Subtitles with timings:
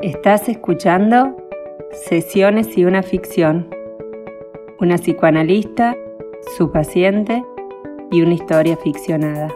[0.00, 1.36] Estás escuchando
[2.08, 3.68] Sesiones y una ficción.
[4.78, 5.96] Una psicoanalista,
[6.56, 7.44] su paciente
[8.12, 9.52] y una historia ficcionada.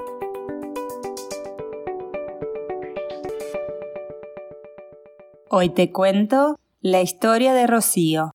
[5.48, 8.32] Hoy te cuento la historia de Rocío,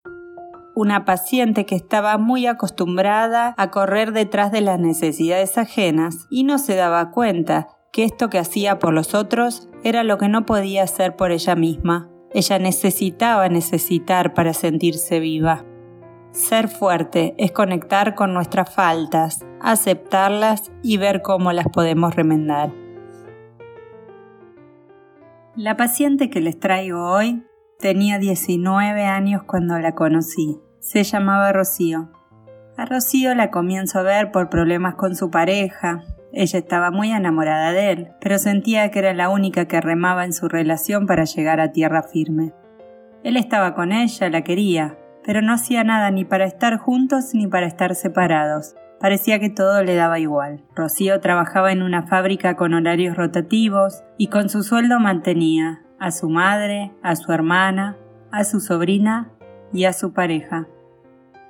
[0.76, 6.58] una paciente que estaba muy acostumbrada a correr detrás de las necesidades ajenas y no
[6.58, 10.84] se daba cuenta que esto que hacía por los otros era lo que no podía
[10.84, 12.10] hacer por ella misma.
[12.34, 15.66] Ella necesitaba necesitar para sentirse viva.
[16.32, 22.74] Ser fuerte es conectar con nuestras faltas, aceptarlas y ver cómo las podemos remendar.
[25.56, 27.44] La paciente que les traigo hoy
[27.80, 30.60] tenía 19 años cuando la conocí.
[30.80, 32.12] Se llamaba Rocío.
[32.78, 36.04] A Rocío la comienzo a ver por problemas con su pareja.
[36.32, 40.34] Ella estaba muy enamorada de él, pero sentía que era la única que remaba en
[40.34, 42.54] su relación para llegar a tierra firme.
[43.24, 47.48] Él estaba con ella, la quería, pero no hacía nada ni para estar juntos ni
[47.48, 48.76] para estar separados.
[49.00, 50.64] Parecía que todo le daba igual.
[50.76, 56.30] Rocío trabajaba en una fábrica con horarios rotativos y con su sueldo mantenía a su
[56.30, 57.98] madre, a su hermana,
[58.32, 59.32] a su sobrina
[59.74, 60.68] y a su pareja.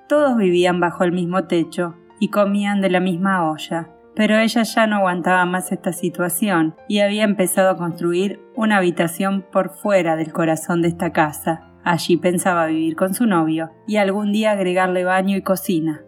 [0.08, 4.88] Todos vivían bajo el mismo techo y comían de la misma olla, pero ella ya
[4.88, 10.32] no aguantaba más esta situación y había empezado a construir una habitación por fuera del
[10.32, 11.74] corazón de esta casa.
[11.84, 16.04] Allí pensaba vivir con su novio y algún día agregarle baño y cocina.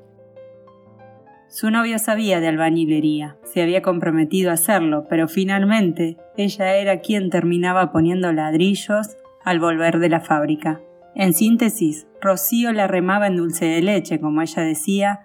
[1.50, 7.30] Su novio sabía de albañilería, se había comprometido a hacerlo, pero finalmente ella era quien
[7.30, 10.80] terminaba poniendo ladrillos al volver de la fábrica.
[11.16, 15.22] En síntesis, Rocío la remaba en dulce de leche, como ella decía,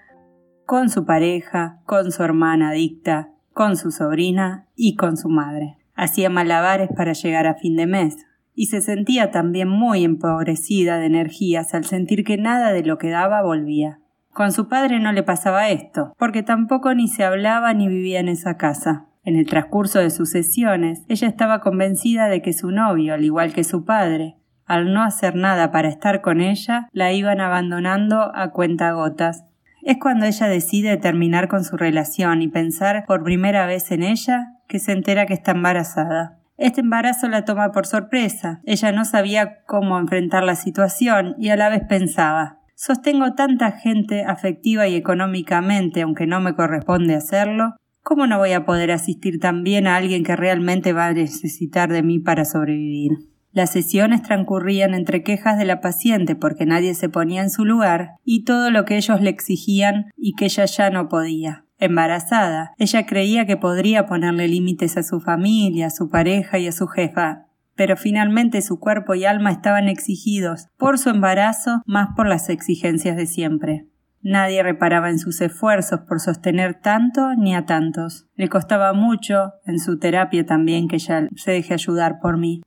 [0.66, 5.76] con su pareja, con su hermana adicta, con su sobrina y con su madre.
[5.94, 8.16] Hacía malabares para llegar a fin de mes,
[8.54, 13.10] y se sentía también muy empobrecida de energías al sentir que nada de lo que
[13.10, 14.00] daba volvía.
[14.32, 18.28] Con su padre no le pasaba esto, porque tampoco ni se hablaba ni vivía en
[18.28, 19.06] esa casa.
[19.24, 23.52] En el transcurso de sus sesiones, ella estaba convencida de que su novio, al igual
[23.52, 28.50] que su padre, al no hacer nada para estar con ella, la iban abandonando a
[28.50, 29.44] cuentagotas.
[29.82, 34.54] Es cuando ella decide terminar con su relación y pensar por primera vez en ella
[34.66, 36.38] que se entera que está embarazada.
[36.56, 38.60] Este embarazo la toma por sorpresa.
[38.64, 44.24] Ella no sabía cómo enfrentar la situación y a la vez pensaba Sostengo tanta gente
[44.24, 49.86] afectiva y económicamente, aunque no me corresponde hacerlo, ¿cómo no voy a poder asistir también
[49.86, 53.12] a alguien que realmente va a necesitar de mí para sobrevivir?
[53.54, 58.16] Las sesiones transcurrían entre quejas de la paciente porque nadie se ponía en su lugar
[58.24, 61.64] y todo lo que ellos le exigían y que ella ya no podía.
[61.78, 66.72] Embarazada, ella creía que podría ponerle límites a su familia, a su pareja y a
[66.72, 72.26] su jefa, pero finalmente su cuerpo y alma estaban exigidos por su embarazo más por
[72.26, 73.86] las exigencias de siempre.
[74.20, 78.26] Nadie reparaba en sus esfuerzos por sostener tanto ni a tantos.
[78.34, 82.62] Le costaba mucho, en su terapia también, que ella se deje ayudar por mí.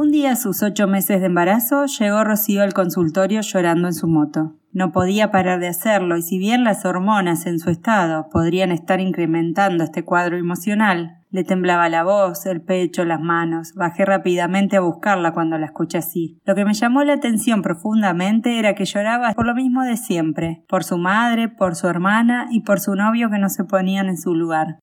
[0.00, 4.06] Un día a sus ocho meses de embarazo llegó Rocío al consultorio llorando en su
[4.06, 4.54] moto.
[4.70, 9.00] No podía parar de hacerlo y si bien las hormonas en su estado podrían estar
[9.00, 13.72] incrementando este cuadro emocional, le temblaba la voz, el pecho, las manos.
[13.74, 16.38] Bajé rápidamente a buscarla cuando la escuché así.
[16.44, 20.64] Lo que me llamó la atención profundamente era que lloraba por lo mismo de siempre,
[20.68, 24.16] por su madre, por su hermana y por su novio que no se ponían en
[24.16, 24.78] su lugar.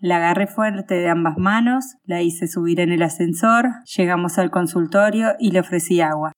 [0.00, 5.34] La agarré fuerte de ambas manos, la hice subir en el ascensor, llegamos al consultorio
[5.40, 6.32] y le ofrecí agua.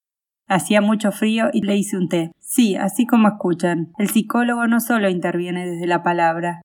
[0.47, 2.31] Hacía mucho frío y le hice un té.
[2.39, 3.93] Sí, así como escuchan.
[3.99, 6.61] El psicólogo no solo interviene desde la palabra.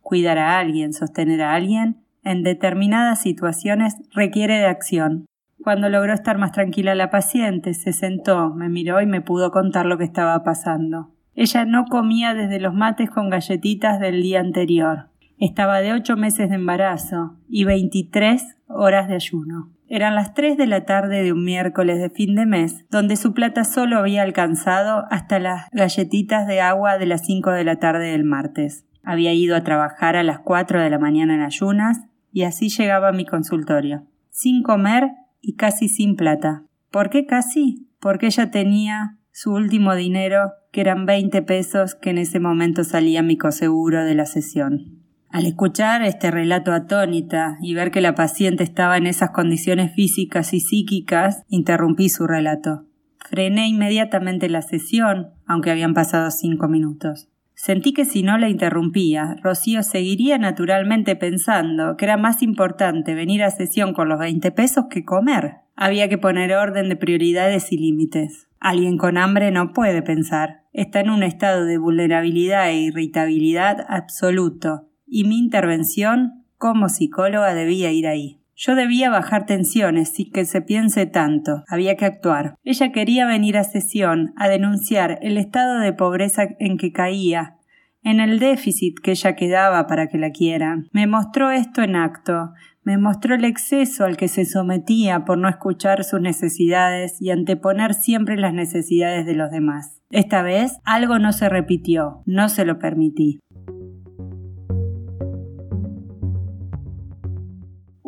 [0.00, 5.26] Cuidar a alguien, sostener a alguien, en determinadas situaciones requiere de acción.
[5.62, 9.84] Cuando logró estar más tranquila la paciente, se sentó, me miró y me pudo contar
[9.84, 11.10] lo que estaba pasando.
[11.34, 15.10] Ella no comía desde los mates con galletitas del día anterior.
[15.40, 19.70] Estaba de ocho meses de embarazo y veintitrés horas de ayuno.
[19.86, 23.32] Eran las tres de la tarde de un miércoles de fin de mes, donde su
[23.34, 28.10] plata solo había alcanzado hasta las galletitas de agua de las cinco de la tarde
[28.10, 28.84] del martes.
[29.04, 32.00] Había ido a trabajar a las cuatro de la mañana en ayunas
[32.32, 34.06] y así llegaba a mi consultorio.
[34.30, 36.64] Sin comer y casi sin plata.
[36.90, 37.88] ¿Por qué casi?
[38.00, 43.22] Porque ella tenía su último dinero, que eran veinte pesos que en ese momento salía
[43.22, 44.98] mi coseguro de la sesión.
[45.30, 50.54] Al escuchar este relato atónita y ver que la paciente estaba en esas condiciones físicas
[50.54, 52.86] y psíquicas, interrumpí su relato.
[53.18, 57.28] Frené inmediatamente la sesión, aunque habían pasado cinco minutos.
[57.54, 63.42] Sentí que si no la interrumpía, Rocío seguiría naturalmente pensando que era más importante venir
[63.42, 65.56] a sesión con los 20 pesos que comer.
[65.74, 68.48] Había que poner orden de prioridades y límites.
[68.60, 70.62] Alguien con hambre no puede pensar.
[70.72, 77.92] Está en un estado de vulnerabilidad e irritabilidad absoluto, y mi intervención como psicóloga debía
[77.92, 78.38] ir ahí.
[78.60, 81.62] Yo debía bajar tensiones sin que se piense tanto.
[81.68, 82.56] Había que actuar.
[82.64, 87.54] Ella quería venir a sesión a denunciar el estado de pobreza en que caía,
[88.02, 90.88] en el déficit que ella quedaba para que la quieran.
[90.92, 92.52] Me mostró esto en acto.
[92.82, 97.94] Me mostró el exceso al que se sometía por no escuchar sus necesidades y anteponer
[97.94, 100.00] siempre las necesidades de los demás.
[100.10, 103.40] Esta vez algo no se repitió, no se lo permití.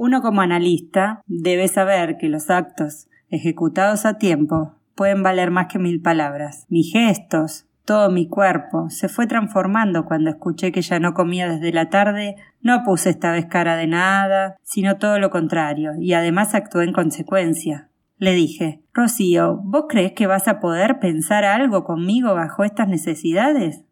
[0.02, 5.78] Uno como analista debe saber que los actos ejecutados a tiempo pueden valer más que
[5.78, 6.64] mil palabras.
[6.70, 11.70] Mis gestos, todo mi cuerpo se fue transformando cuando escuché que ya no comía desde
[11.74, 12.36] la tarde.
[12.62, 16.94] No puse esta vez cara de nada, sino todo lo contrario, y además actué en
[16.94, 17.90] consecuencia.
[18.16, 23.84] Le dije, Rocío, ¿vos crees que vas a poder pensar algo conmigo bajo estas necesidades?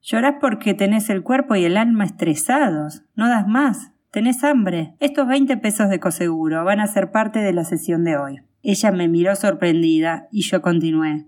[0.00, 3.02] Llorás porque tenés el cuerpo y el alma estresados.
[3.14, 3.92] No das más.
[4.10, 4.94] Tenés hambre.
[5.00, 8.40] Estos 20 pesos de coseguro van a ser parte de la sesión de hoy.
[8.62, 11.26] Ella me miró sorprendida y yo continué.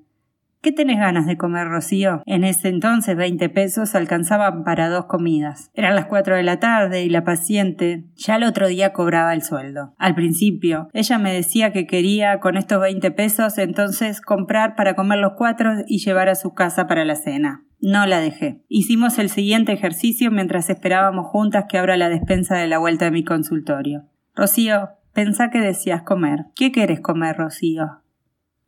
[0.63, 2.23] ¿Qué tenés ganas de comer, Rocío?
[2.27, 5.71] En ese entonces 20 pesos alcanzaban para dos comidas.
[5.73, 9.43] Eran las 4 de la tarde y la paciente ya el otro día cobraba el
[9.43, 9.95] sueldo.
[9.97, 15.21] Al principio, ella me decía que quería con estos 20 pesos entonces comprar para comer
[15.21, 17.65] los cuatro y llevar a su casa para la cena.
[17.81, 18.61] No la dejé.
[18.69, 23.13] Hicimos el siguiente ejercicio mientras esperábamos juntas que abra la despensa de la vuelta de
[23.13, 24.05] mi consultorio.
[24.37, 26.45] Rocío, pensá que decías comer.
[26.55, 28.03] ¿Qué querés comer, Rocío?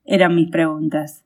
[0.07, 1.22] Eran mis preguntas.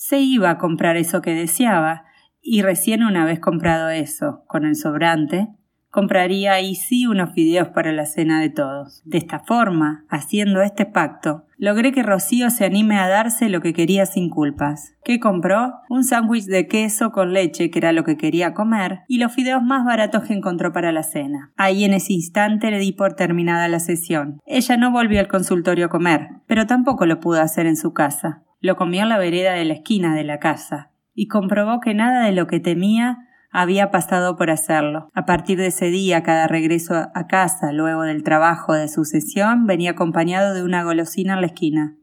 [0.00, 2.04] Se iba a comprar eso que deseaba,
[2.40, 5.48] y recién una vez comprado eso, con el sobrante,
[5.90, 9.02] compraría ahí sí unos fideos para la cena de todos.
[9.04, 13.72] De esta forma, haciendo este pacto, logré que Rocío se anime a darse lo que
[13.72, 14.94] quería sin culpas.
[15.02, 15.72] ¿Qué compró?
[15.90, 19.64] Un sándwich de queso con leche, que era lo que quería comer, y los fideos
[19.64, 21.50] más baratos que encontró para la cena.
[21.56, 24.38] Ahí en ese instante le di por terminada la sesión.
[24.46, 28.44] Ella no volvió al consultorio a comer, pero tampoco lo pudo hacer en su casa.
[28.60, 32.26] Lo comió en la vereda de la esquina de la casa, y comprobó que nada
[32.26, 35.08] de lo que temía había pasado por hacerlo.
[35.14, 39.66] A partir de ese día, cada regreso a casa, luego del trabajo de su sesión,
[39.66, 41.96] venía acompañado de una golosina en la esquina.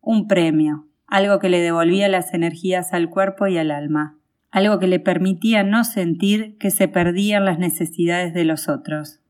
[0.00, 4.18] Un premio, algo que le devolvía las energías al cuerpo y al alma,
[4.50, 9.20] algo que le permitía no sentir que se perdían las necesidades de los otros.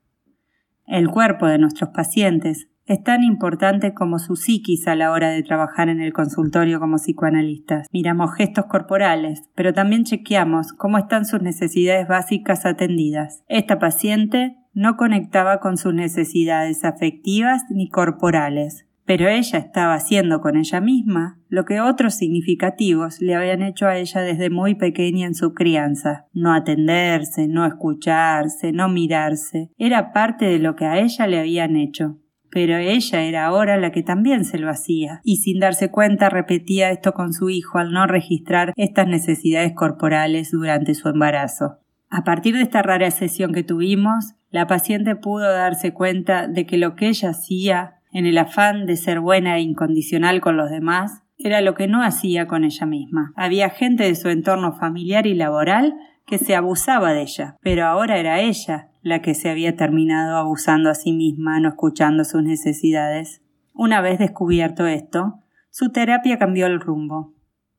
[0.86, 5.42] El cuerpo de nuestros pacientes es tan importante como su psiquis a la hora de
[5.42, 7.86] trabajar en el consultorio como psicoanalistas.
[7.92, 13.42] Miramos gestos corporales, pero también chequeamos cómo están sus necesidades básicas atendidas.
[13.48, 20.56] Esta paciente no conectaba con sus necesidades afectivas ni corporales, pero ella estaba haciendo con
[20.56, 25.34] ella misma lo que otros significativos le habían hecho a ella desde muy pequeña en
[25.34, 26.26] su crianza.
[26.32, 31.76] No atenderse, no escucharse, no mirarse, era parte de lo que a ella le habían
[31.76, 32.18] hecho
[32.54, 36.92] pero ella era ahora la que también se lo hacía, y sin darse cuenta repetía
[36.92, 41.80] esto con su hijo al no registrar estas necesidades corporales durante su embarazo.
[42.10, 46.78] A partir de esta rara sesión que tuvimos, la paciente pudo darse cuenta de que
[46.78, 51.24] lo que ella hacía, en el afán de ser buena e incondicional con los demás,
[51.36, 53.32] era lo que no hacía con ella misma.
[53.34, 58.18] Había gente de su entorno familiar y laboral que se abusaba de ella, pero ahora
[58.18, 63.42] era ella la que se había terminado abusando a sí misma, no escuchando sus necesidades.
[63.74, 65.40] Una vez descubierto esto,
[65.70, 67.34] su terapia cambió el rumbo.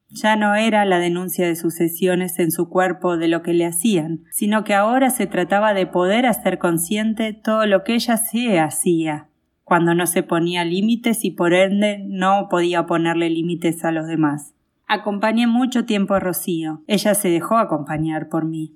[0.10, 3.66] Ya no era la denuncia de sus sesiones en su cuerpo de lo que le
[3.66, 8.60] hacían, sino que ahora se trataba de poder hacer consciente todo lo que ella se
[8.60, 9.30] hacía,
[9.64, 14.54] cuando no se ponía límites y por ende no podía ponerle límites a los demás.
[14.88, 16.84] Acompañé mucho tiempo a Rocío.
[16.88, 18.76] Ella se dejó acompañar por mí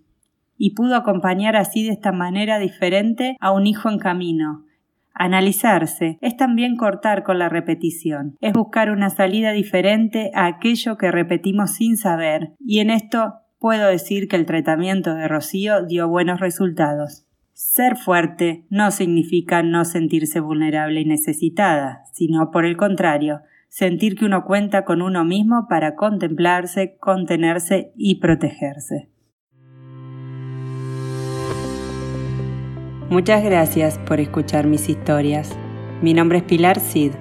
[0.57, 4.65] y pudo acompañar así de esta manera diferente a un hijo en camino.
[5.13, 11.11] Analizarse es también cortar con la repetición, es buscar una salida diferente a aquello que
[11.11, 16.39] repetimos sin saber, y en esto puedo decir que el tratamiento de Rocío dio buenos
[16.39, 17.25] resultados.
[17.53, 24.25] Ser fuerte no significa no sentirse vulnerable y necesitada, sino por el contrario, sentir que
[24.25, 29.09] uno cuenta con uno mismo para contemplarse, contenerse y protegerse.
[33.09, 35.55] Muchas gracias por escuchar mis historias.
[36.01, 37.13] Mi nombre es Pilar Cid.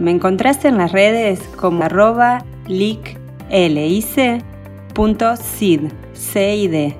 [0.00, 4.40] Me encontraste en las redes como arroba rocío.cid,
[6.12, 6.96] C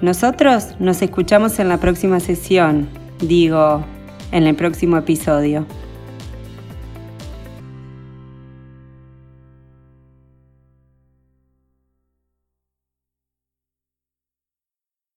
[0.00, 2.88] Nosotros nos escuchamos en la próxima sesión,
[3.20, 3.84] digo,
[4.32, 5.66] en el próximo episodio.